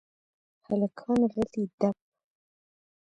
[0.67, 1.97] هلکان غلي دپ.